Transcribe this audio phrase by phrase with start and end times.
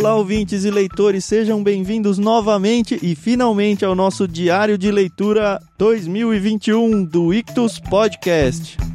[0.00, 7.04] Olá, ouvintes e leitores, sejam bem-vindos novamente e finalmente ao nosso Diário de Leitura 2021
[7.04, 8.89] do Ictus Podcast.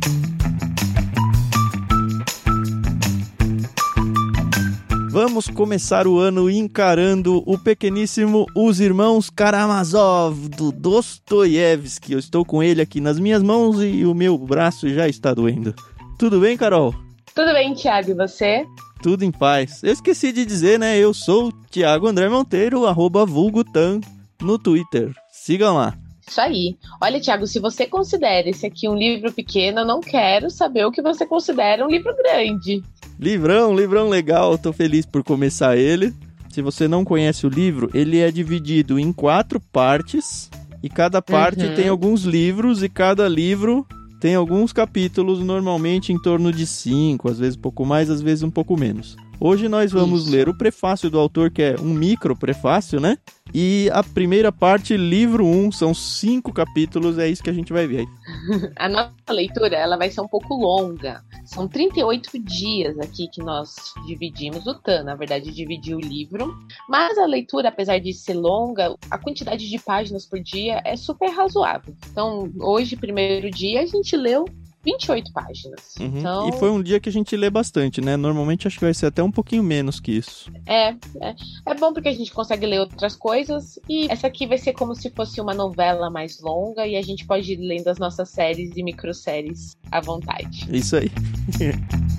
[5.16, 12.12] Vamos começar o ano encarando o pequeníssimo Os Irmãos Karamazov do Dostoiévski.
[12.12, 15.74] Eu estou com ele aqui nas minhas mãos e o meu braço já está doendo.
[16.20, 16.94] Tudo bem, Carol?
[17.34, 18.66] Tudo bem, Thiago, e você?
[19.02, 19.82] Tudo em paz.
[19.84, 20.98] Eu esqueci de dizer, né?
[20.98, 24.02] Eu sou o Thiago André Monteiro, arroba vulgutan
[24.42, 25.14] no Twitter.
[25.32, 25.98] Sigam lá.
[26.28, 26.76] Isso aí.
[27.02, 30.92] Olha, Tiago, se você considera esse aqui um livro pequeno, eu não quero saber o
[30.92, 32.82] que você considera um livro grande.
[33.20, 36.14] Livrão, livrão legal, tô feliz por começar ele.
[36.50, 40.50] Se você não conhece o livro, ele é dividido em quatro partes
[40.82, 41.76] e cada parte Uhum.
[41.76, 43.86] tem alguns livros e cada livro
[44.20, 48.42] tem alguns capítulos, normalmente em torno de cinco, às vezes um pouco mais, às vezes
[48.44, 49.16] um pouco menos.
[49.40, 50.32] Hoje nós vamos Isso.
[50.32, 53.18] ler o prefácio do autor, que é um micro prefácio, né?
[53.54, 57.88] E a primeira parte, livro 1, são cinco capítulos, é isso que a gente vai
[57.88, 58.08] ver aí.
[58.76, 61.24] A nossa leitura ela vai ser um pouco longa.
[61.46, 64.66] São 38 dias aqui que nós dividimos.
[64.66, 66.58] O Tan, na verdade, dividiu o livro.
[66.90, 71.30] Mas a leitura, apesar de ser longa, a quantidade de páginas por dia é super
[71.30, 71.96] razoável.
[72.12, 74.46] Então, hoje, primeiro dia, a gente leu
[74.86, 75.96] 28 páginas.
[76.00, 76.20] Uhum.
[76.20, 78.16] Então, E foi um dia que a gente lê bastante, né?
[78.16, 80.52] Normalmente acho que vai ser até um pouquinho menos que isso.
[80.66, 84.58] É, é, é bom porque a gente consegue ler outras coisas e essa aqui vai
[84.58, 87.98] ser como se fosse uma novela mais longa e a gente pode ir lendo as
[87.98, 90.68] nossas séries e microséries à vontade.
[90.70, 91.12] Isso aí.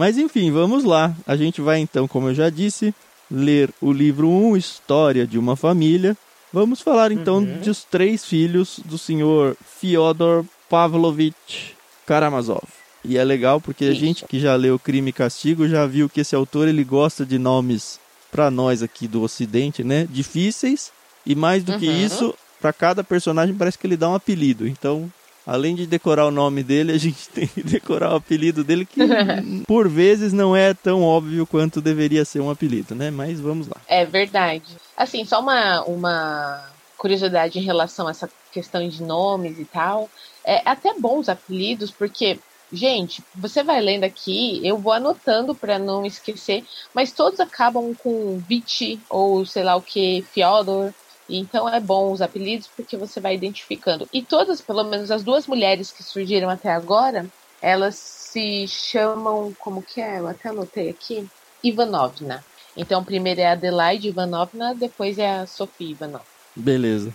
[0.00, 1.14] Mas enfim, vamos lá.
[1.26, 2.94] A gente vai então, como eu já disse,
[3.30, 6.16] ler o livro 1, História de uma Família.
[6.52, 7.60] Vamos falar então Uhum.
[7.60, 12.64] dos três filhos do senhor Fyodor Pavlovich Karamazov.
[13.04, 14.00] E é legal porque a Isso.
[14.00, 17.38] gente que já leu Crime e Castigo já viu que esse autor ele gosta de
[17.38, 17.98] nomes
[18.30, 20.06] para nós aqui do Ocidente, né?
[20.10, 20.90] Difíceis
[21.24, 22.04] e mais do que Uhum.
[22.06, 24.66] isso, para cada personagem parece que ele dá um apelido.
[24.66, 25.10] Então,
[25.50, 29.00] além de decorar o nome dele, a gente tem que decorar o apelido dele que
[29.66, 33.10] por vezes não é tão óbvio quanto deveria ser um apelido, né?
[33.10, 33.76] Mas vamos lá.
[33.88, 34.76] É verdade.
[34.96, 40.08] Assim, só uma, uma curiosidade em relação a essa questão de nomes e tal.
[40.44, 42.38] É até bom os apelidos, porque,
[42.72, 48.38] gente, você vai lendo aqui, eu vou anotando para não esquecer, mas todos acabam com
[48.38, 50.92] Viti ou sei lá o que, Fyodor.
[51.38, 54.08] Então é bom os apelidos porque você vai identificando.
[54.12, 57.26] E todas, pelo menos as duas mulheres que surgiram até agora,
[57.60, 60.18] elas se chamam, como que é?
[60.18, 61.28] Eu até anotei aqui,
[61.62, 62.44] Ivanovna.
[62.76, 66.26] Então, primeiro é a Adelaide Ivanovna, depois é a Sofia Ivanovna.
[66.54, 67.14] Beleza.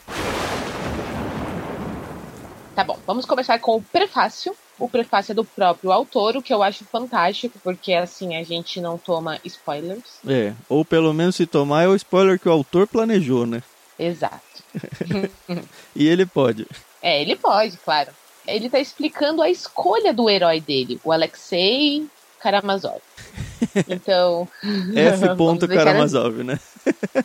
[2.75, 4.53] Tá bom, vamos começar com o prefácio.
[4.77, 8.81] O prefácio é do próprio autor, o que eu acho fantástico, porque assim a gente
[8.81, 10.19] não toma spoilers.
[10.27, 13.63] É, ou pelo menos se tomar é o spoiler que o autor planejou, né?
[13.97, 14.41] Exato.
[15.95, 16.67] E ele pode.
[17.01, 18.11] É, ele pode, claro.
[18.45, 22.05] Ele tá explicando a escolha do herói dele, o Alexei
[22.39, 22.99] Karamazov.
[23.89, 24.47] Então.
[24.95, 25.35] F.
[25.67, 26.59] deixar Karamazov, né?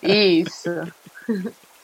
[0.03, 0.69] Isso.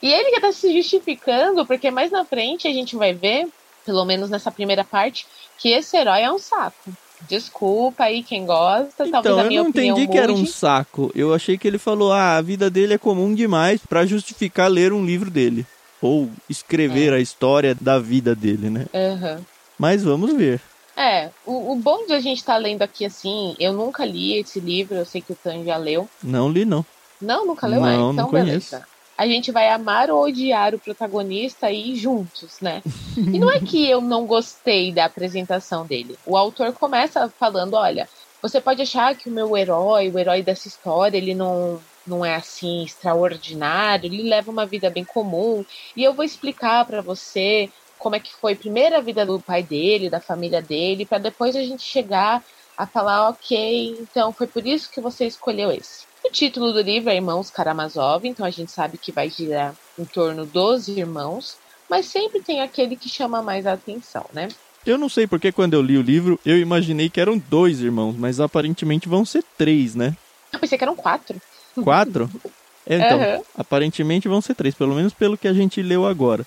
[0.03, 3.49] E ele que tá se justificando, porque mais na frente a gente vai ver,
[3.85, 5.27] pelo menos nessa primeira parte,
[5.59, 6.91] que esse herói é um saco.
[7.29, 10.39] Desculpa aí quem gosta, talvez Então, a eu minha não opinião entendi que era um
[10.39, 10.51] mude.
[10.53, 11.11] saco.
[11.15, 14.93] Eu achei que ele falou, ah, a vida dele é comum demais pra justificar ler
[14.93, 15.67] um livro dele.
[16.03, 17.17] Ou escrever É.
[17.17, 18.87] a história da vida dele, né?
[18.95, 19.41] Aham.
[19.79, 20.61] Mas vamos ver.
[20.97, 24.61] É, o, o bom de a gente estar lendo aqui assim, eu nunca li esse
[24.61, 26.09] livro, eu sei que o Tan já leu.
[26.23, 26.85] Não li, não.
[27.21, 27.81] Não, nunca leu?
[27.81, 28.71] Não, ah, não então conheço.
[28.73, 28.83] beleza.
[29.19, 32.83] A gente vai amar ou odiar o protagonista aí juntos, né?
[33.35, 36.17] E não é que eu não gostei da apresentação dele.
[36.25, 38.07] O autor começa falando, olha,
[38.43, 42.37] você pode achar que o meu herói, o herói dessa história, ele não não é
[42.37, 45.65] assim extraordinário, ele leva uma vida bem comum,
[45.97, 47.69] e eu vou explicar pra você
[47.99, 51.57] como é que foi primeiro a vida do pai dele, da família dele, pra depois
[51.57, 52.45] a gente chegar
[52.77, 56.07] a falar, ok, então foi por isso que você escolheu esse.
[56.27, 60.05] O título do livro é Irmãos Karamazov, então a gente sabe que vai girar em
[60.05, 61.57] torno dos irmãos,
[61.89, 64.49] mas sempre tem aquele que chama mais a atenção, né?
[64.85, 68.17] Eu não sei porque quando eu li o livro, eu imaginei que eram dois irmãos,
[68.17, 70.15] mas aparentemente vão ser três, né?
[70.53, 71.39] Eu pensei que eram quatro.
[71.83, 72.29] Quatro?
[72.89, 73.43] É, então, Aham.
[73.57, 76.47] aparentemente vão ser três, pelo menos pelo que a gente leu agora.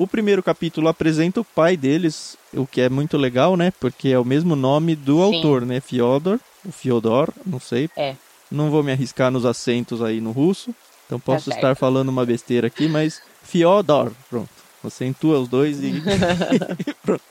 [0.00, 3.70] O primeiro capítulo apresenta o pai deles, o que é muito legal, né?
[3.78, 5.22] Porque é o mesmo nome do Sim.
[5.22, 5.78] autor, né?
[5.78, 7.90] Fyodor, o Fyodor, não sei.
[7.94, 8.16] É.
[8.50, 10.74] Não vou me arriscar nos acentos aí no russo,
[11.04, 14.48] então posso tá estar falando uma besteira aqui, mas Fyodor, pronto.
[14.82, 16.02] Acentua os dois e.
[17.04, 17.22] pronto.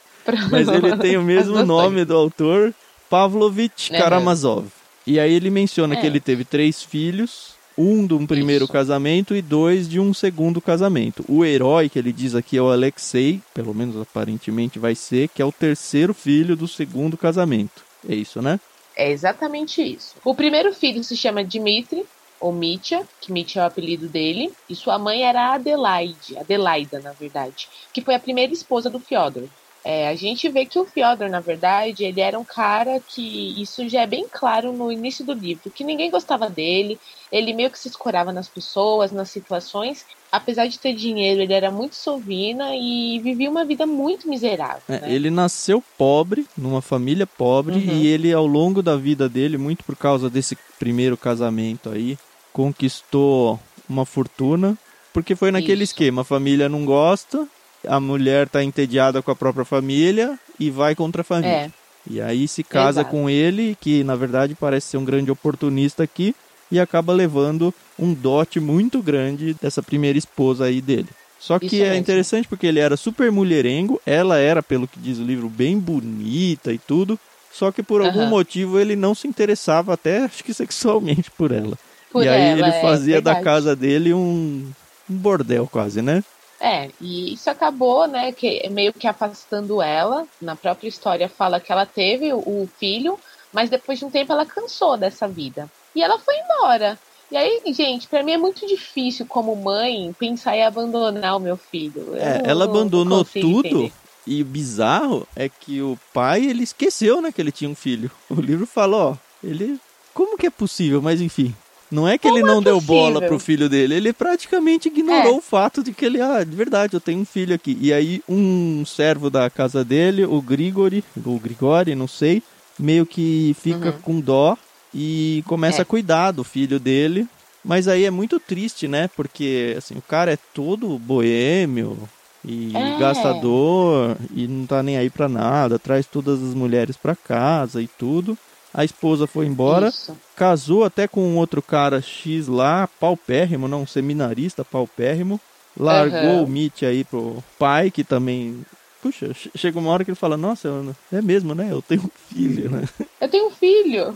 [0.51, 2.71] Mas ele tem o mesmo nome do autor,
[3.10, 4.68] Pavlovich Karamazov.
[5.07, 5.98] E aí ele menciona é.
[6.00, 8.74] que ele teve três filhos, um de um primeiro Isso.
[8.74, 11.24] casamento e dois de um segundo casamento.
[11.30, 15.42] O herói que ele diz aqui é o Alexei, pelo menos aparentemente vai ser, que
[15.42, 17.86] é o terceiro filho do segundo casamento.
[18.08, 18.60] É isso, né?
[18.98, 20.16] É exatamente isso.
[20.26, 22.06] O primeiro filho se chama Dmitri,
[22.38, 27.12] ou Mitya, que Mitya é o apelido dele, e sua mãe era Adelaide, Adelaida, na
[27.14, 29.44] verdade, que foi a primeira esposa do Fyodor.
[29.84, 33.88] É, a gente vê que o Fyodor, na verdade, ele era um cara que isso
[33.88, 37.00] já é bem claro no início do livro, que ninguém gostava dele,
[37.31, 40.06] ele meio que se escorava nas pessoas, nas situações.
[40.31, 44.81] Apesar de ter dinheiro, ele era muito sovina e vivia uma vida muito miserável.
[44.90, 45.12] É, né?
[45.12, 48.00] Ele nasceu pobre, numa família pobre, uhum.
[48.00, 52.18] e ele, ao longo da vida dele, muito por causa desse primeiro casamento aí,
[52.52, 54.78] conquistou uma fortuna,
[55.14, 55.94] porque foi naquele Isso.
[55.94, 57.48] esquema: a família não gosta,
[57.88, 61.50] a mulher está entediada com a própria família e vai contra a família.
[61.50, 61.72] É.
[62.10, 63.12] E aí se casa Exato.
[63.12, 66.36] com ele, que na verdade parece ser um grande oportunista aqui,
[66.72, 71.10] e acaba levando um dote muito grande dessa primeira esposa aí dele.
[71.40, 71.96] Só que Isso é mesmo.
[71.96, 76.72] interessante porque ele era super mulherengo, ela era, pelo que diz o livro, bem bonita
[76.74, 77.18] e tudo,
[77.52, 78.30] só que por algum uhum.
[78.30, 81.78] motivo ele não se interessava até, acho que sexualmente por ela.
[82.12, 84.70] Por e aí ela, ele é fazia é da casa dele um,
[85.10, 86.24] um bordel quase, né?
[86.60, 90.28] É, e isso acabou, né, que meio que afastando ela.
[90.42, 93.18] Na própria história fala que ela teve o filho,
[93.54, 95.70] mas depois de um tempo ela cansou dessa vida.
[95.96, 97.00] E ela foi embora.
[97.32, 101.56] E aí, gente, para mim é muito difícil como mãe pensar em abandonar o meu
[101.56, 102.16] filho.
[102.16, 103.68] É, ela abandonou tudo.
[103.68, 103.94] Entender.
[104.28, 108.12] E o bizarro é que o pai, ele esqueceu, né, que ele tinha um filho.
[108.30, 109.80] O livro fala, ó, ele
[110.14, 111.56] como que é possível, mas enfim,
[111.92, 115.36] não é que Como ele não é deu bola pro filho dele, ele praticamente ignorou
[115.36, 115.38] é.
[115.38, 117.78] o fato de que ele, ah, de verdade, eu tenho um filho aqui.
[117.82, 122.44] E aí um servo da casa dele, o Grigori, ou Grigori, não sei,
[122.78, 124.02] meio que fica uhum.
[124.02, 124.56] com dó
[124.94, 125.82] e começa é.
[125.82, 127.28] a cuidar do filho dele.
[127.66, 129.10] Mas aí é muito triste, né?
[129.16, 131.98] Porque assim, o cara é todo boêmio
[132.46, 132.98] e é.
[133.00, 137.88] gastador e não tá nem aí pra nada, traz todas as mulheres pra casa e
[137.88, 138.38] tudo
[138.74, 140.16] a esposa foi embora, Isso.
[140.36, 145.39] casou até com um outro cara X lá, paupérrimo, não, um seminarista paupérrimo,
[145.77, 146.44] largou uhum.
[146.44, 148.66] o Mitch aí pro pai, que também
[149.01, 150.68] Puxa, chega uma hora que ele fala, nossa,
[151.12, 151.69] é mesmo, né?
[151.71, 152.83] Eu tenho um filho, né?
[153.21, 154.13] Eu tenho um filho.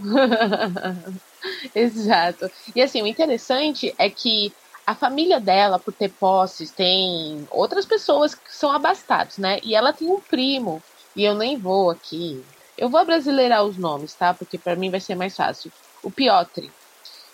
[1.73, 2.51] Exato.
[2.75, 4.51] E assim, o interessante é que
[4.85, 9.59] a família dela, por ter posses, tem outras pessoas que são abastados, né?
[9.63, 10.83] E ela tem um primo.
[11.15, 12.43] E eu nem vou aqui
[12.83, 14.33] eu vou brasileirar os nomes, tá?
[14.33, 15.71] Porque para mim vai ser mais fácil.
[16.03, 16.65] O Piotr.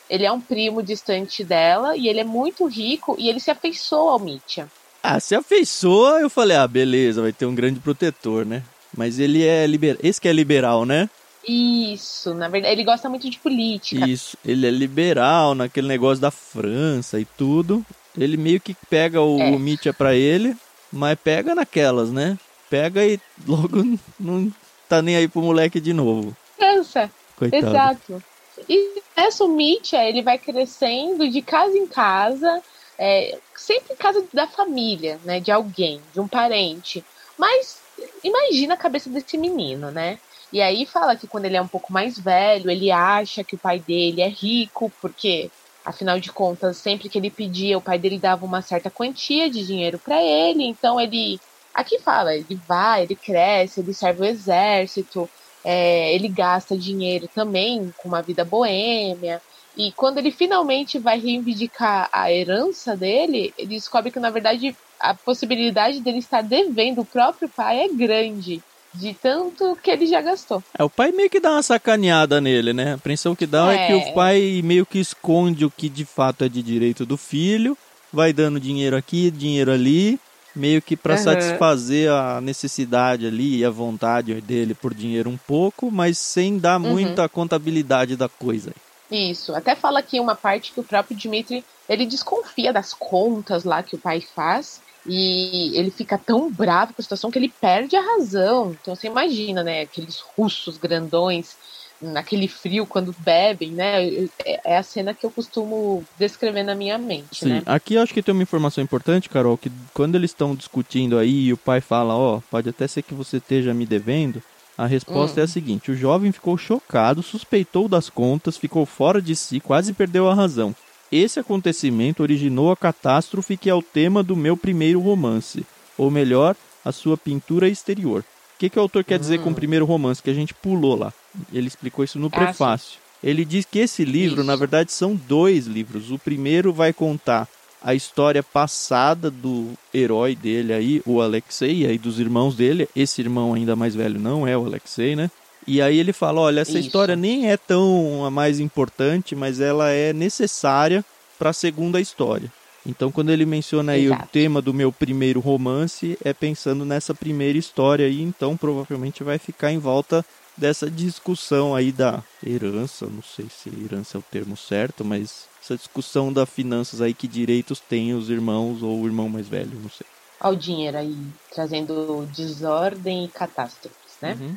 [0.08, 4.12] Ele é um primo distante dela e ele é muito rico e ele se afeiçoa
[4.12, 4.68] ao Mitya.
[5.02, 8.62] Ah, se afeiçoa, eu falei, ah, beleza, vai ter um grande protetor, né?
[8.96, 10.00] Mas ele é liberal.
[10.04, 11.10] Esse que é liberal, né?
[11.48, 14.08] Isso, na verdade, ele gosta muito de política.
[14.08, 17.84] Isso, ele é liberal naquele negócio da França e tudo.
[18.16, 19.50] Ele meio que pega o, é.
[19.50, 20.56] o Mitya pra ele,
[20.94, 22.38] mas pega naquelas, né?
[22.70, 24.52] Pega e logo não
[24.90, 26.36] tá nem aí pro moleque de novo.
[26.58, 27.10] Cansa.
[27.38, 27.68] Coitado.
[27.68, 28.24] Exato.
[28.68, 32.62] E essa Mitya, ele vai crescendo de casa em casa,
[32.98, 35.40] é, sempre em casa da família, né?
[35.40, 37.06] De alguém, de um parente.
[37.38, 37.80] Mas
[38.24, 40.20] imagina a cabeça desse menino, né?
[40.52, 43.60] E aí fala que quando ele é um pouco mais velho, ele acha que o
[43.60, 45.52] pai dele é rico, porque
[45.86, 49.66] afinal de contas, sempre que ele pedia, o pai dele dava uma certa quantia de
[49.66, 51.40] dinheiro para ele, então ele
[51.74, 55.30] Aqui fala, ele vai, ele cresce, ele serve o exército,
[55.64, 59.42] é, ele gasta dinheiro também com uma vida boêmia.
[59.78, 65.14] E quando ele finalmente vai reivindicar a herança dele, ele descobre que, na verdade, a
[65.14, 68.62] possibilidade dele estar devendo o próprio pai é grande.
[68.92, 70.64] De tanto que ele já gastou.
[70.76, 72.94] É, o pai meio que dá uma sacaneada nele, né?
[72.94, 76.04] A impressão que dá é, é que o pai meio que esconde o que de
[76.04, 77.78] fato é de direito do filho,
[78.12, 80.20] vai dando dinheiro aqui, dinheiro ali,
[80.56, 81.24] meio que para uhum.
[81.24, 86.80] satisfazer a necessidade ali e a vontade dele por dinheiro um pouco, mas sem dar
[86.80, 86.92] uhum.
[86.92, 88.74] muita contabilidade da coisa.
[89.12, 93.82] Isso, até fala aqui uma parte que o próprio Dmitry, ele desconfia das contas lá
[93.82, 97.96] que o pai faz e ele fica tão bravo com a situação que ele perde
[97.96, 98.76] a razão.
[98.80, 101.56] Então você imagina, né, aqueles russos grandões
[102.02, 104.06] naquele frio quando bebem, né?
[104.46, 107.50] É, é a cena que eu costumo descrever na minha mente, Sim.
[107.50, 107.64] né?
[107.66, 111.46] Aqui eu acho que tem uma informação importante, Carol, que quando eles estão discutindo aí
[111.46, 114.42] e o pai fala, ó, oh, pode até ser que você esteja me devendo,
[114.78, 115.42] a resposta hum.
[115.42, 119.94] é a seguinte: o jovem ficou chocado, suspeitou das contas, ficou fora de si, quase
[119.94, 120.74] perdeu a razão.
[121.12, 125.66] Esse acontecimento originou a catástrofe que é o tema do meu primeiro romance,
[125.98, 128.24] ou melhor, a sua pintura exterior.
[128.60, 129.56] O que, que o autor quer dizer com o hum.
[129.56, 131.14] primeiro romance que a gente pulou lá?
[131.54, 133.00] Ele explicou isso no ah, prefácio.
[133.24, 134.44] Ele diz que esse livro, isso.
[134.44, 136.12] na verdade, são dois livros.
[136.12, 137.48] O primeiro vai contar
[137.82, 142.90] a história passada do herói dele aí, o Alexei, e aí dos irmãos dele.
[142.94, 145.32] Esse irmão ainda mais velho não é o Alexei, né?
[145.66, 146.88] E aí ele fala, olha, essa Isso.
[146.88, 151.06] história nem é tão a mais importante, mas ela é necessária
[151.38, 152.52] para a segunda história.
[152.86, 154.24] Então, quando ele menciona aí Exato.
[154.24, 159.38] o tema do meu primeiro romance, é pensando nessa primeira história aí, então provavelmente vai
[159.38, 164.58] ficar em volta dessa discussão aí da herança, não sei se herança é o termo
[164.58, 169.30] certo, mas essa discussão da finanças aí, que direitos têm os irmãos ou o irmão
[169.30, 170.06] mais velho, não sei.
[170.42, 171.18] Olha o dinheiro aí,
[171.54, 174.38] trazendo desordem e catástrofes, né?
[174.40, 174.56] Uhum.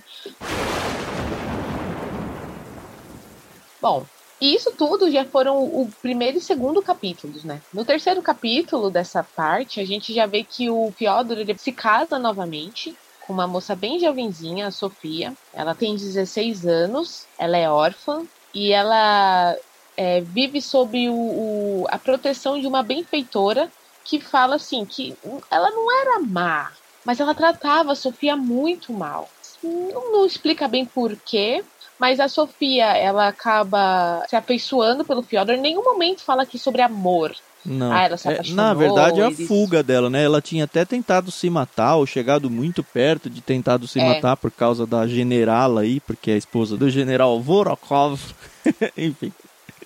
[3.80, 4.06] Bom,
[4.42, 7.62] e isso tudo já foram o primeiro e segundo capítulos, né?
[7.72, 12.18] No terceiro capítulo dessa parte, a gente já vê que o Fyodor ele se casa
[12.18, 12.92] novamente
[13.24, 15.32] com uma moça bem jovenzinha, a Sofia.
[15.54, 19.56] Ela tem 16 anos, ela é órfã e ela
[19.96, 23.70] é, vive sob o, o, a proteção de uma benfeitora
[24.04, 25.16] que fala assim que
[25.48, 26.72] ela não era má,
[27.04, 29.30] mas ela tratava a Sofia muito mal.
[29.62, 31.64] Não, não explica bem por quê,
[32.02, 35.54] mas a Sofia, ela acaba se afeiçoando pelo Fyodor.
[35.54, 37.32] Em nenhum momento fala aqui sobre amor.
[37.64, 37.92] Não.
[37.92, 39.46] Ah, ela se é, na verdade, é a eles...
[39.46, 40.24] fuga dela, né?
[40.24, 44.04] Ela tinha até tentado se matar, ou chegado muito perto de tentado se é.
[44.04, 48.20] matar por causa da generala aí, porque é a esposa do general Vorokov.
[48.98, 49.32] Enfim.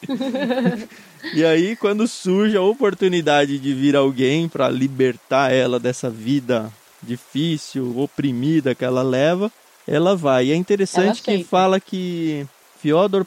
[1.35, 7.92] e aí, quando surge a oportunidade de vir alguém para libertar ela dessa vida difícil,
[7.99, 9.52] oprimida que ela leva,
[9.87, 10.47] ela vai.
[10.47, 12.47] E é interessante que fala que
[12.78, 13.26] Fyodor,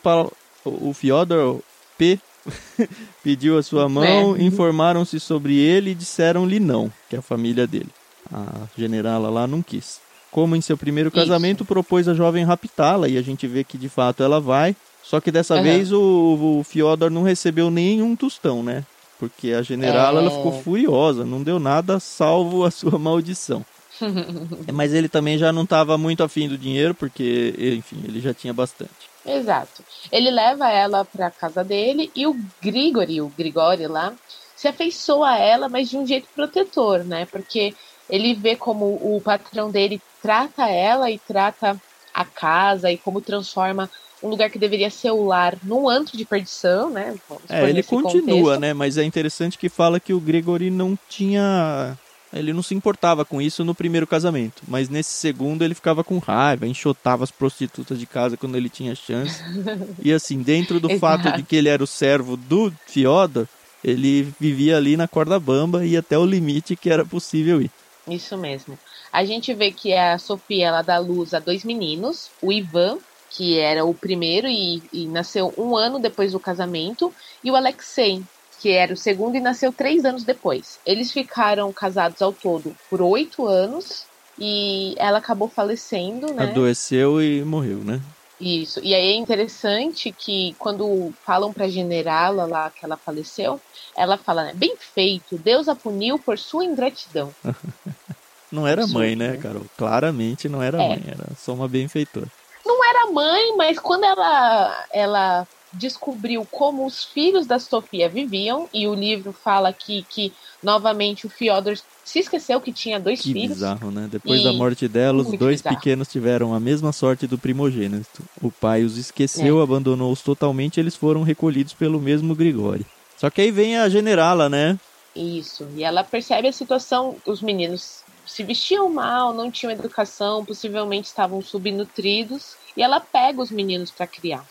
[0.66, 1.60] o Fyodor
[1.98, 2.20] P
[3.24, 4.42] pediu a sua mão, é.
[4.42, 7.89] informaram-se sobre ele e disseram-lhe não, que é a família dele.
[8.32, 10.00] A generala lá não quis.
[10.32, 11.66] Como em seu primeiro casamento, Isso.
[11.66, 14.75] propôs a jovem raptá-la e a gente vê que de fato ela vai.
[15.01, 15.63] Só que dessa uhum.
[15.63, 18.86] vez o, o Fyodor não recebeu nenhum tostão, né?
[19.18, 20.25] Porque a generala é...
[20.25, 23.66] ela ficou furiosa, não deu nada salvo a sua maldição.
[24.74, 28.53] Mas ele também já não estava muito afim do dinheiro, porque, enfim, ele já tinha
[28.53, 29.10] bastante.
[29.25, 29.84] Exato.
[30.12, 34.13] Ele leva ela para casa dele e o Grigori, o Grigori lá,
[34.56, 37.25] se afeiçoa a ela, mas de um jeito protetor, né?
[37.25, 37.74] Porque
[38.10, 41.79] ele vê como o patrão dele trata ela e trata
[42.13, 43.89] a casa e como transforma
[44.22, 47.15] um lugar que deveria ser o lar num antro de perdição, né?
[47.48, 48.60] é, ele continua, contexto.
[48.60, 48.74] né?
[48.74, 51.98] Mas é interessante que fala que o Grigori não tinha
[52.34, 56.20] ele não se importava com isso no primeiro casamento, mas nesse segundo ele ficava com
[56.20, 59.42] raiva, enxotava as prostitutas de casa quando ele tinha chance.
[60.02, 63.48] e assim, dentro do fato de que ele era o servo do Fyodor,
[63.84, 67.72] ele vivia ali na corda bamba e até o limite que era possível ir.
[68.08, 68.78] Isso mesmo.
[69.12, 72.98] A gente vê que a Sofia ela dá luz a dois meninos, o Ivan,
[73.30, 78.22] que era o primeiro e, e nasceu um ano depois do casamento, e o Alexei,
[78.60, 80.80] que era o segundo e nasceu três anos depois.
[80.86, 84.06] Eles ficaram casados ao todo por oito anos
[84.38, 86.44] e ela acabou falecendo, né?
[86.44, 88.01] Adoeceu e morreu, né?
[88.39, 88.80] Isso.
[88.82, 93.60] E aí é interessante que quando falam pra generala lá que ela faleceu,
[93.96, 94.54] ela fala, né?
[94.54, 97.34] Bem feito, Deus a puniu por sua ingratidão.
[98.51, 99.66] não era mãe, né, Carol?
[99.78, 100.88] Claramente não era é.
[100.88, 102.28] mãe, era só uma benfeitora.
[102.66, 108.88] Não era mãe, mas quando ela, ela descobriu como os filhos da Sofia viviam, e
[108.88, 113.58] o livro fala aqui que novamente o Fyodor se esqueceu que tinha dois que filhos.
[113.58, 114.08] bizarro, né?
[114.12, 114.44] Depois e...
[114.44, 115.76] da morte dela, os dois bizarro.
[115.76, 118.24] pequenos tiveram a mesma sorte do primogênito.
[118.42, 119.64] O pai os esqueceu, é.
[119.64, 122.86] abandonou-os totalmente, eles foram recolhidos pelo mesmo Grigori.
[123.18, 124.80] Só que aí vem a generala, né?
[125.16, 131.08] Isso, e ela percebe a situação, os meninos se vestiam mal, não tinham educação, possivelmente
[131.08, 134.46] estavam subnutridos, e ela pega os meninos para criar.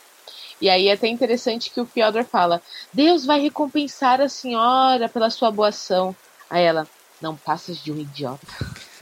[0.60, 2.60] E aí é até interessante que o Fyodor fala:
[2.92, 6.14] Deus vai recompensar a senhora pela sua boa ação.
[6.50, 6.86] Aí ela,
[7.20, 8.46] não passas de um idiota.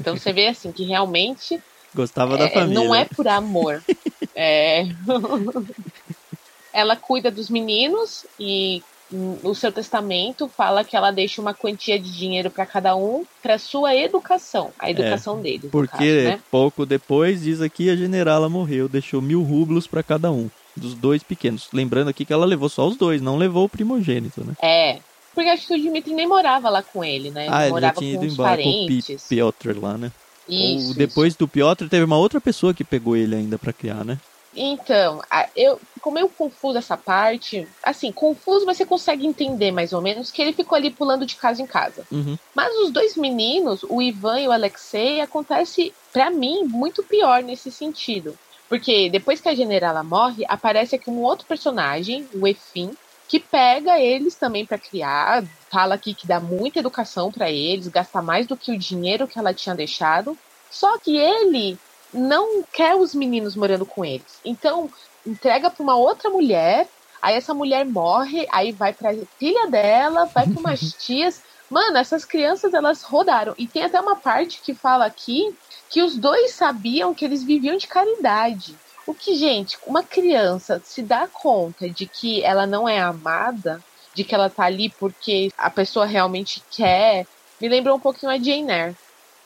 [0.00, 1.62] Então você vê assim que realmente.
[1.94, 2.74] Gostava é, da família.
[2.74, 3.82] Não é por amor.
[4.34, 4.84] é...
[6.72, 8.82] ela cuida dos meninos e
[9.42, 13.56] o seu testamento fala que ela deixa uma quantia de dinheiro para cada um para
[13.56, 15.70] sua educação, a educação é, deles.
[15.70, 16.40] Porque caso, né?
[16.50, 20.50] pouco depois diz aqui a generala morreu, deixou mil rublos para cada um.
[20.76, 21.68] Dos dois pequenos.
[21.72, 24.54] Lembrando aqui que ela levou só os dois, não levou o primogênito, né?
[24.62, 24.98] É.
[25.34, 27.46] Porque acho que o Dimitri nem morava lá com ele, né?
[27.46, 29.06] Ele ah, ele morava já tinha com ido os embora parentes.
[29.06, 30.12] com o Pi- Piotr lá, né?
[30.48, 34.04] Isso, Ou depois do Piotr teve uma outra pessoa que pegou ele ainda pra criar,
[34.04, 34.18] né?
[34.58, 35.20] Então,
[35.54, 37.68] eu ficou meio confuso essa parte.
[37.82, 41.36] Assim, confuso, mas você consegue entender mais ou menos que ele ficou ali pulando de
[41.36, 42.04] casa em casa.
[42.10, 42.38] Uhum.
[42.54, 47.70] Mas os dois meninos, o Ivan e o Alexei, acontece, pra mim, muito pior nesse
[47.70, 48.34] sentido.
[48.68, 52.96] Porque depois que a generala morre, aparece aqui um outro personagem, o Efim,
[53.28, 58.22] que pega eles também pra criar, fala aqui que dá muita educação pra eles, gasta
[58.22, 60.36] mais do que o dinheiro que ela tinha deixado.
[60.70, 61.78] Só que ele
[62.12, 64.40] não quer os meninos morando com eles.
[64.44, 64.90] Então,
[65.26, 66.88] entrega pra uma outra mulher,
[67.20, 71.42] aí essa mulher morre, aí vai pra filha dela, vai pra umas tias.
[71.70, 73.54] Mano, essas crianças elas rodaram.
[73.58, 75.54] E tem até uma parte que fala aqui
[75.90, 78.74] que os dois sabiam que eles viviam de caridade.
[79.06, 83.82] O que, gente, uma criança se dá conta de que ela não é amada,
[84.14, 87.26] de que ela tá ali porque a pessoa realmente quer,
[87.60, 88.96] me lembrou um pouquinho a Jane Eyre.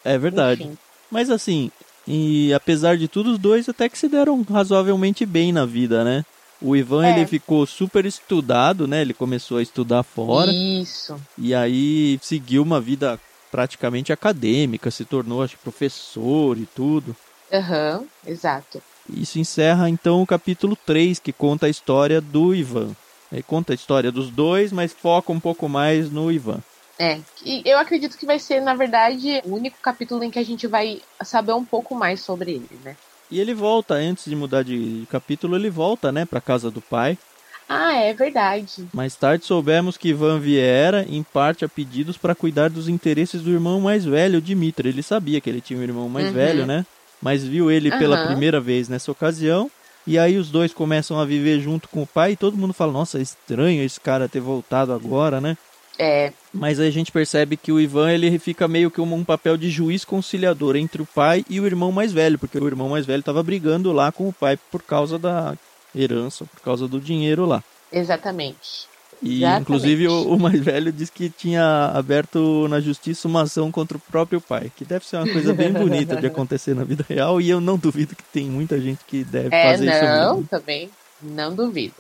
[0.05, 0.63] É verdade.
[0.63, 0.79] Enfim.
[1.11, 1.71] Mas assim,
[2.07, 6.25] e apesar de tudo, os dois até que se deram razoavelmente bem na vida, né?
[6.61, 7.11] O Ivan, É.
[7.11, 9.01] ele ficou super estudado, né?
[9.01, 10.53] Ele começou a estudar fora.
[10.53, 11.19] Isso.
[11.39, 13.19] E aí seguiu uma vida
[13.51, 17.17] praticamente acadêmica, se tornou, acho professor e tudo.
[17.53, 18.83] Aham, exato.
[19.13, 22.95] Isso encerra então o capítulo 3, que conta a história do Ivan.
[23.33, 26.61] Ele conta a história dos dois, mas foca um pouco mais no Ivan.
[26.99, 30.45] É, e eu acredito que vai ser, na verdade, o único capítulo em que a
[30.45, 32.95] gente vai saber um pouco mais sobre ele, né?
[33.31, 37.17] E ele volta, antes de mudar de capítulo, ele volta, né, pra casa do pai.
[37.69, 38.89] Ah, é verdade.
[38.93, 43.51] Mais tarde soubemos que Ivan viera, em parte, a pedidos para cuidar dos interesses do
[43.51, 44.89] irmão mais velho, Dmitri.
[44.89, 46.33] Ele sabia que ele tinha um irmão mais Uhum.
[46.33, 46.85] velho, né?
[47.23, 48.27] Mas viu ele pela Aham.
[48.27, 49.71] primeira vez nessa ocasião.
[50.07, 52.93] E aí os dois começam a viver junto com o pai e todo mundo fala:
[52.93, 55.55] Nossa, é estranho esse cara ter voltado agora, né?
[55.99, 59.57] É, Mas aí a gente percebe que o Ivan ele fica meio que um, papel
[59.57, 63.07] de juiz conciliador entre o pai e o irmão mais velho, porque o irmão mais
[63.07, 65.57] velho estava brigando lá com o pai por causa da
[65.95, 67.63] herança, por causa do dinheiro lá.
[67.93, 68.91] exatamente.
[69.23, 69.63] E Exatamente.
[69.63, 74.01] inclusive o, o mais velho disse que tinha aberto na justiça uma ação contra o
[74.01, 77.51] próprio pai, que deve ser uma coisa bem bonita de acontecer na vida real e
[77.51, 80.91] eu não duvido que tem muita gente que deve É, fazer isso não, também.
[81.21, 81.97] Não duvido.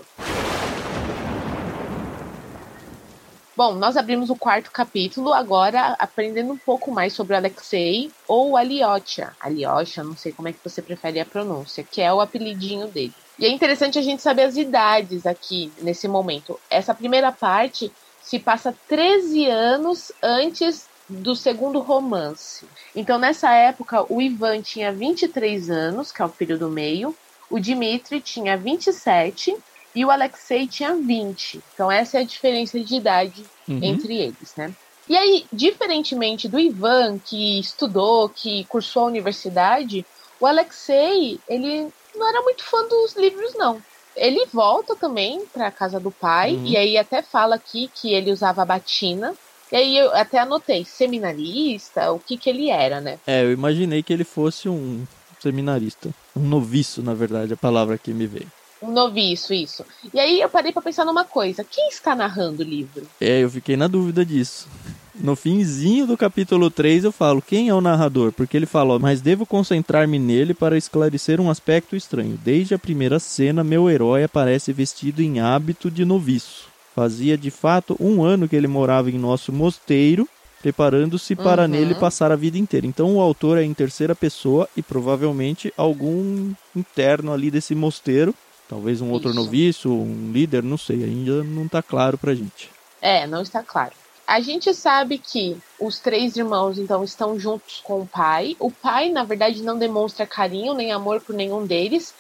[3.61, 9.37] Bom, nós abrimos o quarto capítulo, agora aprendendo um pouco mais sobre Alexei, ou Alyosha.
[9.39, 13.13] Alyosha, não sei como é que você prefere a pronúncia, que é o apelidinho dele.
[13.39, 16.59] E é interessante a gente saber as idades aqui, nesse momento.
[16.71, 17.93] Essa primeira parte
[18.23, 22.65] se passa 13 anos antes do segundo romance.
[22.97, 27.15] Então, nessa época, o Ivan tinha 23 anos, que é o filho do meio,
[27.51, 29.55] o Dmitri tinha 27
[29.95, 31.61] e o Alexei tinha 20.
[31.75, 33.81] Então essa é a diferença de idade Uhum.
[33.83, 34.73] entre eles, né?
[35.09, 40.05] E aí, diferentemente do Ivan, que estudou, que cursou a universidade,
[40.41, 43.81] o Alexei, ele não era muito fã dos livros, não.
[44.17, 46.67] Ele volta também para a casa do pai, Uhum.
[46.67, 49.35] e aí até fala aqui que ele usava batina.
[49.73, 53.19] E aí eu até anotei, seminarista, o que que ele era, né?
[53.27, 55.07] É, eu imaginei que ele fosse um
[55.41, 58.49] seminarista, um noviço, na verdade, a palavra que me veio.
[58.83, 59.85] Um noviço, isso.
[60.13, 61.63] E aí eu parei para pensar numa coisa.
[61.65, 63.07] Quem está narrando o livro?
[63.21, 64.67] É, eu fiquei na dúvida disso.
[65.15, 68.33] No finzinho do capítulo 3 eu falo, quem é o narrador?
[68.33, 72.39] Porque ele fala, mas devo concentrar-me nele para esclarecer um aspecto estranho.
[72.43, 76.69] Desde a primeira cena, meu herói aparece vestido em hábito de noviço.
[76.95, 80.27] Fazia de fato um ano que ele morava em nosso mosteiro,
[80.63, 81.69] preparando-se para Uhum.
[81.69, 82.87] nele passar a vida inteira.
[82.87, 88.35] Então o autor é em terceira pessoa e provavelmente algum interno ali desse mosteiro,
[88.71, 89.39] talvez um outro Isso.
[89.39, 92.71] noviço, um líder, não sei, ainda não tá claro pra gente.
[93.03, 93.93] É, não está claro.
[94.25, 98.57] A gente sabe que os três irmãos, então, estão juntos com o pai.
[98.61, 102.15] O pai, na verdade, não demonstra carinho nem amor por nenhum deles,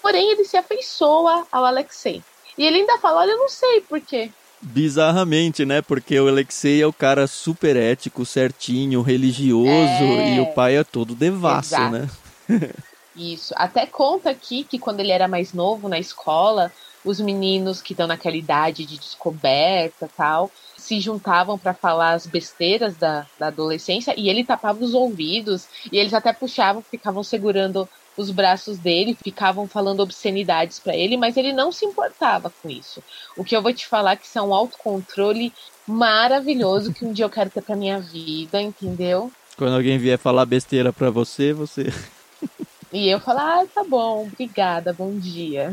[0.00, 2.22] porém ele se afeiçoa ao Alexei.
[2.56, 4.30] E ele ainda fala: Olha, eu não sei por quê.
[4.62, 5.82] Bizarramente, né?
[5.82, 9.68] Porque o Alexei é o cara super ético, certinho, religioso,
[10.04, 10.36] É.
[10.36, 11.90] e o pai é todo devasso, Exato.
[11.92, 12.08] né?
[13.16, 13.54] Isso.
[13.56, 16.70] Até conta aqui que quando ele era mais novo na escola,
[17.04, 22.96] os meninos que estão naquela idade de descoberta tal, se juntavam para falar as besteiras
[22.96, 28.30] da, da adolescência e ele tapava os ouvidos e eles até puxavam, ficavam segurando os
[28.30, 33.02] braços dele, ficavam falando obscenidades para ele, mas ele não se importava com isso.
[33.36, 35.52] O que eu vou te falar é que isso é um autocontrole
[35.86, 39.30] maravilhoso que um dia eu quero ter pra minha vida, entendeu?
[39.56, 41.92] Quando alguém vier falar besteira pra você, você
[42.92, 45.72] E eu falo, ah, tá bom, obrigada, bom dia.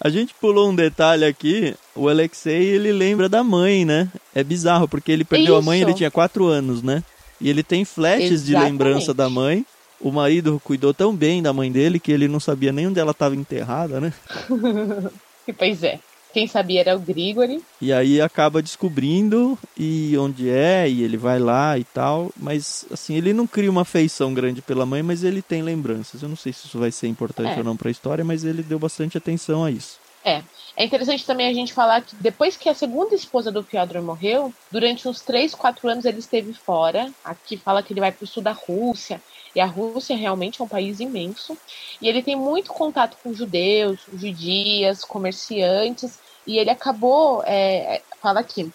[0.00, 1.74] A gente pulou um detalhe aqui.
[1.94, 4.08] O Alexei, ele lembra da mãe, né?
[4.34, 5.62] É bizarro, porque ele perdeu Isso.
[5.62, 7.04] a mãe, ele tinha quatro anos, né?
[7.40, 8.46] E ele tem flashes Exatamente.
[8.46, 9.64] de lembrança da mãe.
[10.00, 13.12] O marido cuidou tão bem da mãe dele que ele não sabia nem onde ela
[13.12, 14.12] estava enterrada, né?
[15.56, 16.00] pois é.
[16.32, 17.62] Quem sabia era o Grigori.
[17.80, 22.30] E aí acaba descobrindo e onde é, e ele vai lá e tal.
[22.36, 26.22] Mas, assim, ele não cria uma afeição grande pela mãe, mas ele tem lembranças.
[26.22, 27.58] Eu não sei se isso vai ser importante é.
[27.58, 29.98] ou não para a história, mas ele deu bastante atenção a isso.
[30.24, 30.42] É.
[30.74, 34.54] É interessante também a gente falar que depois que a segunda esposa do Fyodor morreu,
[34.70, 37.12] durante uns 3, 4 anos ele esteve fora.
[37.22, 39.20] Aqui fala que ele vai para o sul da Rússia.
[39.54, 41.58] E a Rússia realmente é um país imenso.
[42.00, 46.18] E ele tem muito contato com judeus, judias, comerciantes.
[46.46, 48.70] E ele acabou, é, é, fala aqui,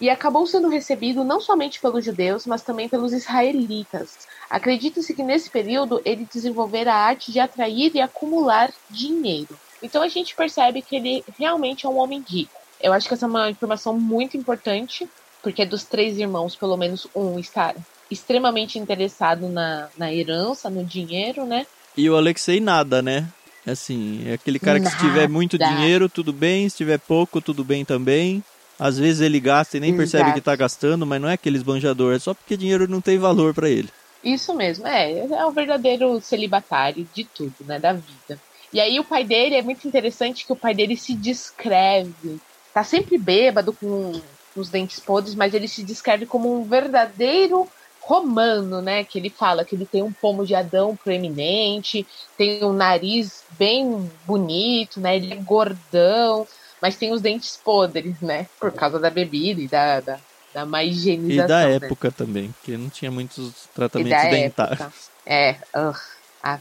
[0.00, 4.26] e acabou sendo recebido não somente pelos judeus, mas também pelos israelitas.
[4.50, 9.58] Acredita-se que nesse período ele desenvolvera a arte de atrair e acumular dinheiro.
[9.82, 12.52] Então a gente percebe que ele realmente é um homem rico.
[12.80, 15.08] Eu acho que essa é uma informação muito importante,
[15.42, 17.74] porque dos três irmãos, pelo menos um está
[18.10, 21.66] extremamente interessado na, na herança, no dinheiro, né?
[21.96, 23.26] E o Alexei nada, né?
[23.66, 24.96] Assim, é aquele cara que Nada.
[24.96, 28.42] se tiver muito dinheiro, tudo bem, se tiver pouco, tudo bem também.
[28.78, 30.02] Às vezes ele gasta e nem Exato.
[30.02, 33.18] percebe que está gastando, mas não é aquele esbanjador, é só porque dinheiro não tem
[33.18, 33.88] valor para ele.
[34.22, 38.38] Isso mesmo, é, é o verdadeiro celibatário de tudo, né, da vida.
[38.72, 42.38] E aí o pai dele é muito interessante que o pai dele se descreve,
[42.74, 44.20] tá sempre bêbado com
[44.54, 47.68] os dentes podres, mas ele se descreve como um verdadeiro
[48.06, 49.02] romano, né?
[49.02, 52.06] Que ele fala que ele tem um pomo de Adão proeminente,
[52.38, 55.16] tem um nariz bem bonito, né?
[55.16, 56.46] Ele é gordão,
[56.80, 58.46] mas tem os dentes podres, né?
[58.60, 60.18] Por causa da bebida e da, da,
[60.54, 61.44] da má higienização.
[61.44, 64.80] E da época também, que não tinha muitos tratamentos dentários.
[64.80, 64.92] Época.
[65.26, 66.60] É, uh,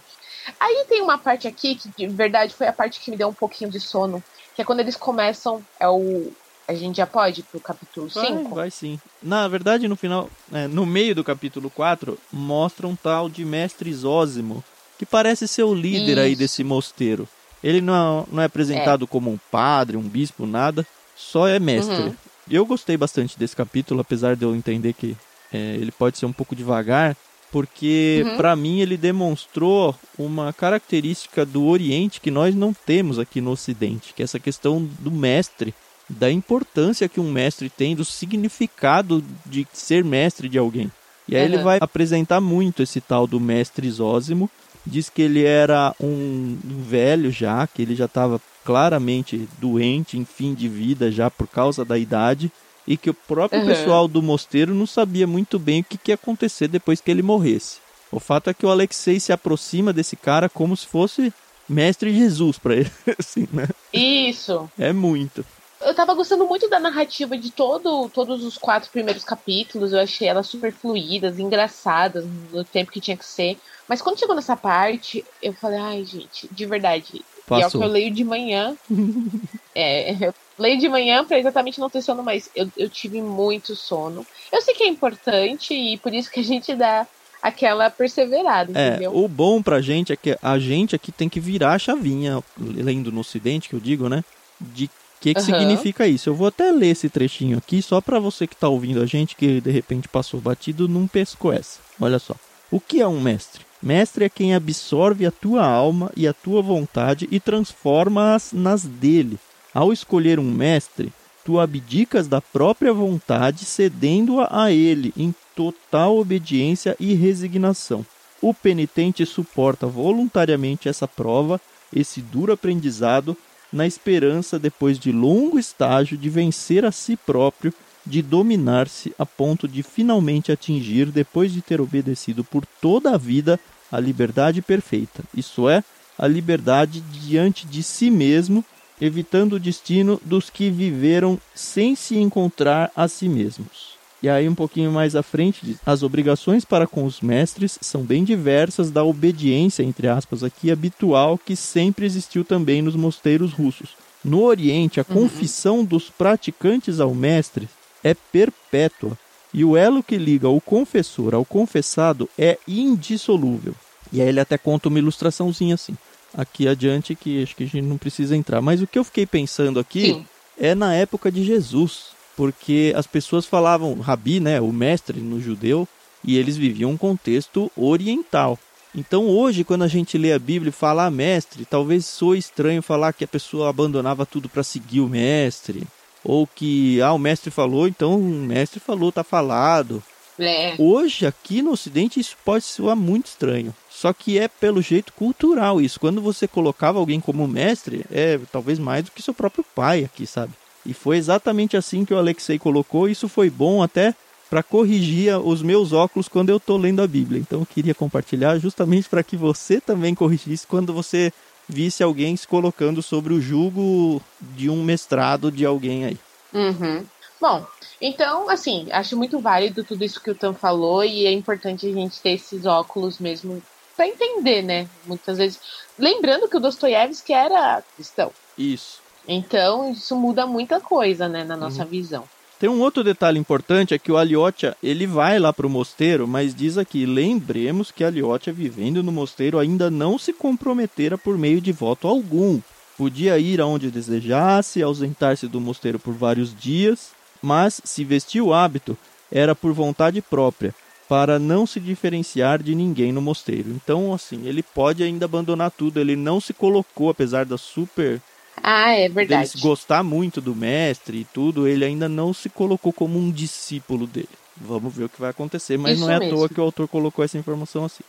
[0.60, 3.34] Aí tem uma parte aqui que, de verdade, foi a parte que me deu um
[3.34, 4.24] pouquinho de sono,
[4.56, 6.32] que é quando eles começam, é o,
[6.68, 8.26] a gente já pode ir pro capítulo 5?
[8.26, 9.00] Vai, vai, sim.
[9.22, 13.94] Na verdade, no final, é, no meio do capítulo 4, mostra um tal de mestre
[13.94, 14.64] Zósimo,
[14.98, 16.20] que parece ser o líder Isso.
[16.20, 17.28] aí desse mosteiro.
[17.64, 19.08] Ele não, não é apresentado é.
[19.08, 21.96] como um padre, um bispo, nada, só é mestre.
[21.96, 22.16] Uhum.
[22.50, 25.16] Eu gostei bastante desse capítulo, apesar de eu entender que
[25.52, 27.16] é, ele pode ser um pouco devagar,
[27.52, 28.38] porque uhum.
[28.38, 34.14] para mim ele demonstrou uma característica do Oriente que nós não temos aqui no Ocidente,
[34.14, 35.74] que é essa questão do mestre
[36.10, 40.92] da importância que um mestre tem, do significado de ser mestre de alguém.
[41.28, 41.54] E aí uhum.
[41.54, 44.50] ele vai apresentar muito esse tal do mestre Zósimo.
[44.86, 50.54] Diz que ele era um velho já, que ele já estava claramente doente, em fim
[50.54, 52.52] de vida já por causa da idade,
[52.88, 53.68] e que o próprio uhum.
[53.68, 57.24] pessoal do mosteiro não sabia muito bem o que, que ia acontecer depois que ele
[57.24, 57.78] morresse.
[58.12, 61.34] O fato é que o Alexei se aproxima desse cara como se fosse
[61.68, 63.68] mestre Jesus para ele, assim, né?
[63.92, 64.70] Isso.
[64.78, 65.44] É muito
[65.86, 69.94] eu tava gostando muito da narrativa de todo, todos os quatro primeiros capítulos.
[69.94, 73.58] Eu achei elas super fluídas, engraçadas, no tempo que tinha que ser.
[73.88, 77.24] Mas quando chegou nessa parte, eu falei, ai, gente, de verdade.
[77.48, 77.60] Passou.
[77.60, 78.76] E é o que eu leio de manhã.
[79.76, 83.76] é, eu leio de manhã pra exatamente não ter sono, mas eu, eu tive muito
[83.76, 84.26] sono.
[84.52, 87.06] Eu sei que é importante e por isso que a gente dá
[87.42, 89.16] aquela perseverada, é, entendeu?
[89.16, 93.12] O bom pra gente é que a gente aqui tem que virar a chavinha, lendo
[93.12, 94.24] no ocidente, que eu digo, né?
[94.60, 94.90] De
[95.26, 95.46] que, que uhum.
[95.46, 96.30] significa isso?
[96.30, 99.36] Eu vou até ler esse trechinho aqui, só para você que está ouvindo a gente,
[99.36, 101.80] que de repente passou batido, não pescou essa.
[102.00, 102.36] Olha só.
[102.70, 103.66] O que é um mestre?
[103.82, 109.40] Mestre é quem absorve a tua alma e a tua vontade e transforma-as nas dele.
[109.74, 111.12] Ao escolher um mestre,
[111.44, 118.06] tu abdicas da própria vontade, cedendo-a a ele em total obediência e resignação.
[118.42, 121.60] O penitente suporta voluntariamente essa prova,
[121.92, 123.36] esse duro aprendizado,
[123.76, 127.74] na esperança, depois de longo estágio, de vencer a si próprio,
[128.06, 133.60] de dominar-se a ponto de finalmente atingir, depois de ter obedecido por toda a vida,
[133.92, 135.84] a liberdade perfeita, isso é,
[136.18, 138.64] a liberdade diante de si mesmo,
[139.02, 143.95] evitando o destino dos que viveram sem se encontrar a si mesmos.
[144.24, 148.24] E aí, um pouquinho mais à frente, as obrigações para com os mestres são bem
[148.24, 153.90] diversas da obediência, entre aspas, aqui habitual que sempre existiu também nos mosteiros russos.
[154.24, 155.16] No Oriente, a uhum.
[155.16, 157.70] confissão dos praticantes ao mestre
[158.04, 159.18] é perpétua
[159.54, 163.76] e o elo que liga o confessor ao confessado é indissolúvel.
[164.12, 165.96] E aí ele até conta uma ilustraçãozinha assim.
[166.34, 168.62] Aqui adiante que acho que a gente não precisa entrar.
[168.62, 170.26] Mas o que eu fiquei pensando aqui Sim.
[170.60, 175.88] é na época de Jesus porque as pessoas falavam rabi, né, o mestre no judeu,
[176.24, 178.58] e eles viviam um contexto oriental.
[178.96, 182.82] Então hoje, quando a gente lê a Bíblia e fala ah, mestre, talvez soe estranho
[182.82, 185.84] falar que a pessoa abandonava tudo para seguir o mestre.
[186.24, 190.02] Ou que, ah, o mestre falou, então o mestre falou, tá falado.
[190.40, 190.76] É.
[190.80, 193.74] Hoje, aqui no Ocidente, isso pode soar muito estranho.
[193.90, 196.00] Só que é pelo jeito cultural isso.
[196.00, 200.26] Quando você colocava alguém como mestre, é talvez mais do que seu próprio pai aqui,
[200.26, 200.54] sabe?
[200.86, 203.10] E foi exatamente assim que o Alexei colocou.
[203.10, 204.14] Isso foi bom até
[204.50, 207.40] para corrigir os meus óculos quando eu estou lendo a Bíblia.
[207.40, 211.34] Então eu queria compartilhar justamente para que você também corrigisse quando você
[211.68, 216.18] visse alguém se colocando sobre o jugo de um mestrado de alguém aí.
[216.54, 217.04] Uhum.
[217.42, 217.66] Bom,
[218.00, 221.92] então, assim, acho muito válido tudo isso que o Tam falou e é importante a
[221.92, 223.62] gente ter esses óculos mesmo
[223.96, 224.88] para entender, né?
[225.06, 225.60] Muitas vezes.
[225.98, 228.32] Lembrando que o Dostoiévski era cristão.
[228.58, 229.05] Isso.
[229.28, 231.90] Então, isso muda muita coisa, né, na nossa uhum.
[231.90, 232.24] visão.
[232.58, 236.26] Tem um outro detalhe importante, é que o Aliotia, ele vai lá para o mosteiro,
[236.26, 241.60] mas diz aqui, lembremos que Aliotia, vivendo no mosteiro, ainda não se comprometera por meio
[241.60, 242.62] de voto algum.
[242.98, 247.10] Podia ir aonde desejasse, ausentar-se do mosteiro por vários dias,
[247.42, 248.98] mas se vestir o hábito,
[249.30, 250.74] era por vontade própria,
[251.10, 253.70] para não se diferenciar de ninguém no mosteiro.
[253.70, 258.22] Então, assim, ele pode ainda abandonar tudo, ele não se colocou, apesar da super
[258.62, 259.52] ah, é verdade.
[259.52, 264.08] Dele gostar muito do mestre e tudo, ele ainda não se colocou como um discípulo
[264.08, 264.30] dele.
[264.58, 266.34] Vamos ver o que vai acontecer, mas Isso não é mesmo.
[266.34, 268.04] à toa que o autor colocou essa informação assim.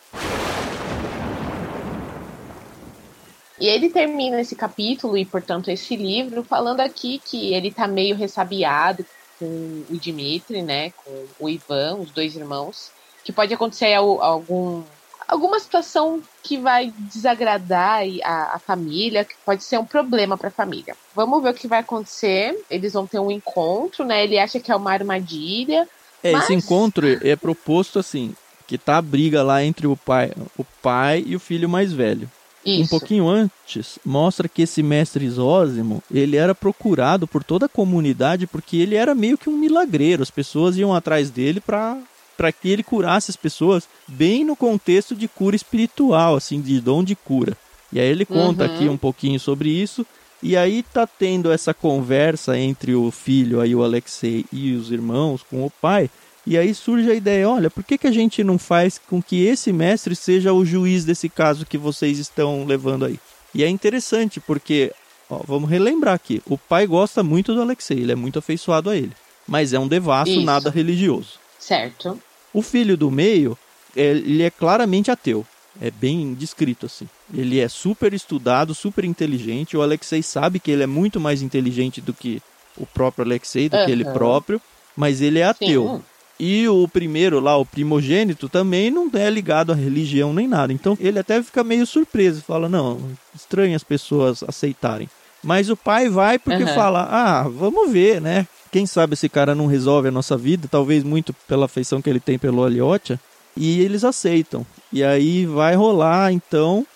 [3.59, 8.15] E ele termina esse capítulo e, portanto, esse livro falando aqui que ele tá meio
[8.15, 9.05] ressabiado
[9.39, 12.91] com o Dimitri, né, com o Ivan, os dois irmãos,
[13.25, 14.83] que pode acontecer algum
[15.27, 20.53] alguma situação que vai desagradar a, a família, que pode ser um problema para a
[20.53, 20.97] família.
[21.15, 22.57] Vamos ver o que vai acontecer.
[22.71, 24.25] Eles vão ter um encontro, né?
[24.25, 25.89] Ele acha que é uma armadilha.
[26.23, 26.45] É, mas...
[26.45, 28.35] esse encontro é proposto assim,
[28.67, 32.31] que tá a briga lá entre o pai, o pai e o filho mais velho.
[32.65, 32.83] Isso.
[32.83, 38.45] Um pouquinho antes, mostra que esse mestre Zósimo, ele era procurado por toda a comunidade
[38.49, 40.21] porque ele era meio que um milagreiro.
[40.21, 41.97] As pessoas iam atrás dele para
[42.37, 47.03] para que ele curasse as pessoas bem no contexto de cura espiritual, assim, de dom
[47.03, 47.57] de cura.
[47.92, 48.75] E aí ele conta uhum.
[48.75, 50.05] aqui um pouquinho sobre isso.
[50.42, 55.42] E aí tá tendo essa conversa entre o filho aí o Alexei e os irmãos
[55.42, 56.11] com o pai.
[56.46, 59.44] E aí surge a ideia, olha, por que, que a gente não faz com que
[59.44, 63.18] esse mestre seja o juiz desse caso que vocês estão levando aí?
[63.53, 64.92] E é interessante porque,
[65.29, 68.96] ó, vamos relembrar aqui, o pai gosta muito do Alexei, ele é muito afeiçoado a
[68.96, 69.11] ele,
[69.49, 70.42] mas é um devasso Isso.
[70.42, 71.40] nada religioso.
[71.59, 72.16] Certo.
[72.57, 73.55] O filho do meio,
[73.95, 75.45] ele é claramente ateu.
[75.79, 77.07] É bem descrito assim.
[77.35, 79.77] Ele é super estudado, super inteligente.
[79.77, 82.40] O Alexei sabe que ele é muito mais inteligente do que
[82.75, 83.85] o próprio Alexei, do uhum.
[83.85, 84.59] que ele próprio,
[84.97, 85.97] mas ele é ateu.
[85.97, 86.03] Sim.
[86.40, 90.73] E o primeiro lá, o primogênito, também não é ligado à religião nem nada.
[90.73, 92.99] Então ele até fica meio surpreso, fala: "Não,
[93.35, 95.11] estranho as pessoas aceitarem".
[95.42, 96.75] Mas o pai vai porque uhum.
[96.75, 98.47] fala: "Ah, vamos ver, né?
[98.71, 102.21] Quem sabe esse cara não resolve a nossa vida, talvez muito pela afeição que ele
[102.21, 103.19] tem pelo Aliotia,
[103.57, 104.67] e eles aceitam.
[104.93, 106.87] E aí vai rolar, então.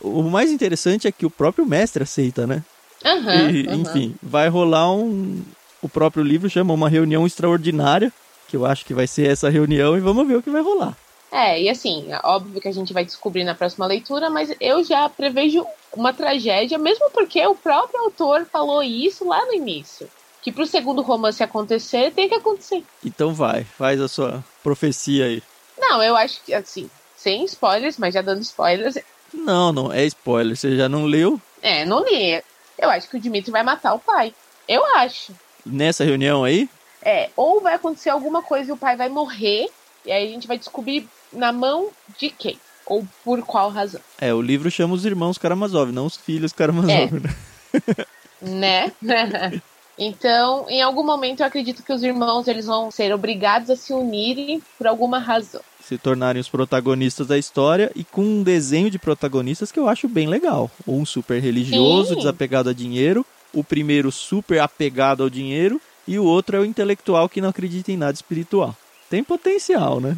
[0.00, 2.62] O mais interessante é que o próprio mestre aceita, né?
[3.04, 3.74] Uhum, e, uhum.
[3.74, 5.42] Enfim, vai rolar um.
[5.80, 8.12] O próprio livro chama uma reunião extraordinária,
[8.48, 10.96] que eu acho que vai ser essa reunião, e vamos ver o que vai rolar.
[11.30, 15.08] É, e assim, óbvio que a gente vai descobrir na próxima leitura, mas eu já
[15.08, 20.08] prevejo uma tragédia, mesmo porque o próprio autor falou isso lá no início
[20.48, 22.82] que pro segundo romance acontecer, tem que acontecer.
[23.04, 25.42] Então vai, faz a sua profecia aí.
[25.78, 28.96] Não, eu acho que, assim, sem spoilers, mas já dando spoilers.
[29.32, 30.56] Não, não é spoiler.
[30.56, 31.40] Você já não leu?
[31.60, 32.42] É, não li.
[32.78, 34.34] Eu acho que o Dimitri vai matar o pai.
[34.66, 35.34] Eu acho.
[35.66, 36.68] Nessa reunião aí?
[37.02, 39.68] É, ou vai acontecer alguma coisa e o pai vai morrer,
[40.04, 42.58] e aí a gente vai descobrir na mão de quem.
[42.86, 44.00] Ou por qual razão.
[44.18, 48.46] É, o livro chama os irmãos Karamazov, não os filhos Karamazov, é.
[48.46, 48.92] né?
[49.02, 49.62] né?
[49.98, 53.92] Então, em algum momento eu acredito que os irmãos eles vão ser obrigados a se
[53.92, 55.60] unirem por alguma razão.
[55.82, 60.08] Se tornarem os protagonistas da história e com um desenho de protagonistas que eu acho
[60.08, 60.70] bem legal.
[60.86, 62.16] Um super religioso, Sim.
[62.16, 67.28] desapegado a dinheiro, o primeiro super apegado ao dinheiro e o outro é o intelectual
[67.28, 68.76] que não acredita em nada espiritual.
[69.10, 70.16] Tem potencial, né?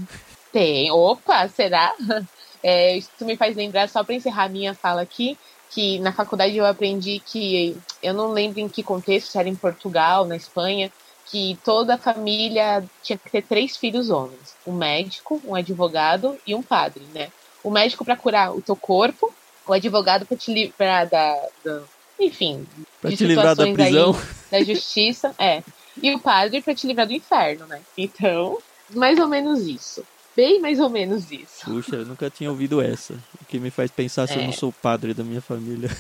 [0.53, 0.91] Tem.
[0.91, 1.95] Opa, será?
[2.63, 5.39] É, isso me faz lembrar, só para encerrar minha fala aqui,
[5.71, 9.55] que na faculdade eu aprendi que eu não lembro em que contexto, se era em
[9.55, 10.91] Portugal, na Espanha,
[11.27, 16.55] que toda a família tinha que ter três filhos homens: um médico, um advogado e
[16.55, 17.31] um padre, né?
[17.63, 19.33] O médico para curar o teu corpo,
[19.67, 21.83] o advogado para te livrar da, da
[22.19, 22.67] enfim,
[23.01, 25.63] pra te livrar da prisão, aí, da justiça, é.
[26.03, 27.81] E o padre para te livrar do inferno, né?
[27.97, 28.59] Então,
[28.91, 30.05] mais ou menos isso.
[30.41, 31.67] Bem mais ou menos isso.
[31.67, 33.13] Puxa, eu nunca tinha ouvido essa.
[33.41, 34.45] O que me faz pensar se eu É.
[34.47, 35.91] não sou padre da minha família.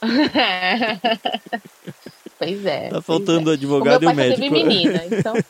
[2.38, 2.88] pois é.
[2.88, 3.52] Tá faltando é.
[3.52, 4.54] o advogado e o o meu pai só médico.
[4.54, 5.34] teve menina, então.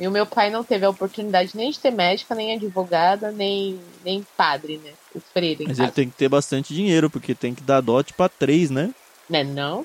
[0.00, 3.80] E o meu pai não teve a oportunidade nem de ter médica, nem advogada, nem,
[4.04, 4.92] nem padre, né?
[5.12, 5.64] O freire.
[5.66, 5.92] Mas ele casa.
[5.96, 8.94] tem que ter bastante dinheiro, porque tem que dar dote pra três, né?
[9.28, 9.84] Né, não?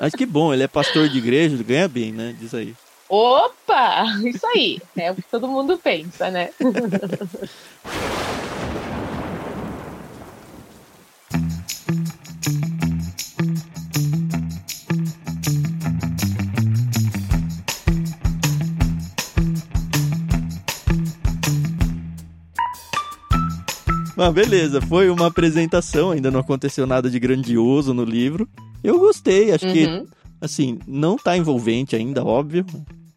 [0.00, 2.32] Mas que bom, ele é pastor de igreja, ele ganha bem, né?
[2.38, 2.76] Diz aí.
[3.08, 4.04] Opa!
[4.24, 4.80] Isso aí.
[4.96, 6.50] É o que todo mundo pensa, né?
[24.16, 28.48] Mas beleza, foi uma apresentação, ainda não aconteceu nada de grandioso no livro.
[28.82, 30.06] Eu gostei, acho que, Uhum.
[30.44, 32.64] Assim, não tá envolvente ainda, óbvio.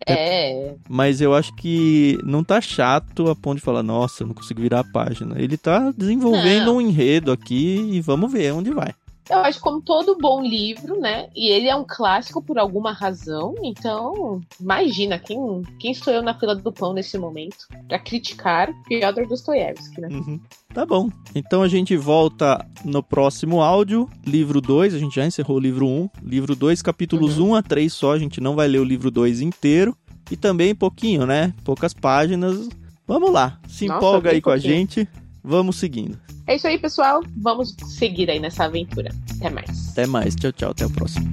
[0.05, 0.73] É.
[0.87, 4.61] Mas eu acho que não tá chato a ponto de falar, nossa, eu não consigo
[4.61, 5.35] virar a página.
[5.37, 6.77] Ele tá desenvolvendo Não.
[6.77, 8.93] um enredo aqui e vamos ver onde vai.
[9.29, 11.29] Eu acho como todo bom livro, né?
[11.35, 13.55] E ele é um clássico por alguma razão.
[13.61, 17.67] Então, imagina, quem, quem sou eu na fila do pão nesse momento?
[17.87, 20.07] Pra criticar Fyodor Dostoiévski, né?
[20.09, 20.39] Uhum.
[20.73, 21.09] Tá bom.
[21.33, 25.85] Então a gente volta no próximo áudio, livro 2, a gente já encerrou o livro
[25.85, 25.89] 1.
[25.89, 26.09] Um.
[26.21, 29.11] Livro 2, capítulos 1 um a 3 só, a gente não vai ler o livro
[29.11, 29.95] 2 inteiro.
[30.29, 31.53] E também pouquinho, né?
[31.63, 32.67] Poucas páginas.
[33.07, 34.73] Vamos lá, se Nossa, empolga aí com a pouquinho.
[34.73, 35.07] gente.
[35.43, 36.19] Vamos seguindo.
[36.47, 37.21] É isso aí, pessoal.
[37.35, 39.11] Vamos seguir aí nessa aventura.
[39.35, 39.89] Até mais.
[39.91, 40.35] Até mais.
[40.35, 40.71] Tchau, tchau.
[40.71, 41.29] Até o próximo.